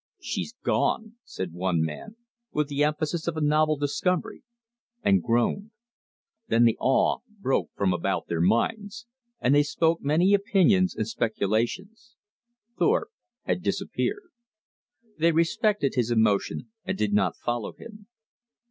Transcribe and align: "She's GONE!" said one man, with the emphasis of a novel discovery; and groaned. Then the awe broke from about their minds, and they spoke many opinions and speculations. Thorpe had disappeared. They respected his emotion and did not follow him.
"She's 0.19 0.55
GONE!" 0.63 1.17
said 1.25 1.53
one 1.53 1.83
man, 1.83 2.15
with 2.51 2.69
the 2.69 2.83
emphasis 2.83 3.27
of 3.27 3.37
a 3.37 3.39
novel 3.39 3.77
discovery; 3.77 4.41
and 5.03 5.21
groaned. 5.21 5.69
Then 6.47 6.63
the 6.63 6.75
awe 6.79 7.19
broke 7.39 7.69
from 7.75 7.93
about 7.93 8.25
their 8.25 8.41
minds, 8.41 9.05
and 9.39 9.53
they 9.53 9.61
spoke 9.61 10.01
many 10.01 10.33
opinions 10.33 10.95
and 10.95 11.07
speculations. 11.07 12.15
Thorpe 12.79 13.09
had 13.43 13.61
disappeared. 13.61 14.31
They 15.19 15.31
respected 15.33 15.93
his 15.93 16.09
emotion 16.09 16.71
and 16.83 16.97
did 16.97 17.13
not 17.13 17.35
follow 17.37 17.73
him. 17.73 18.07